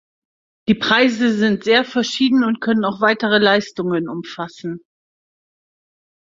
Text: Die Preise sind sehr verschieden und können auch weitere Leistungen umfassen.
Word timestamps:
Die 0.67 0.73
Preise 0.73 1.31
sind 1.31 1.63
sehr 1.63 1.85
verschieden 1.85 2.43
und 2.43 2.59
können 2.59 2.85
auch 2.85 3.01
weitere 3.01 3.37
Leistungen 3.37 4.09
umfassen. 4.09 4.81